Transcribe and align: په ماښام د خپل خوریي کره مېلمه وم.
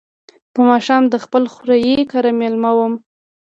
په 0.53 0.59
ماښام 0.69 1.03
د 1.09 1.15
خپل 1.23 1.43
خوریي 1.53 1.95
کره 2.11 2.31
مېلمه 2.39 2.71
وم. 2.75 2.93